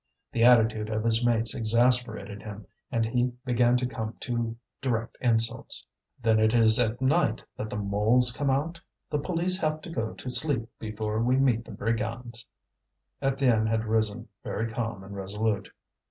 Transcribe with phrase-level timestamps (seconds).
[0.31, 5.85] The attitude of his mates exasperated him, and he began to come to direct insults.
[6.23, 8.81] "Then it is at night that the moles come out?
[9.11, 12.47] The police have to go to sleep before we meet the brigands."
[13.21, 15.69] Étienne had risen, very calm and resolute.